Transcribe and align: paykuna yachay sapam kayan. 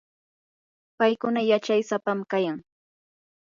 paykuna 0.97 1.39
yachay 1.49 1.81
sapam 1.89 2.19
kayan. 2.31 2.57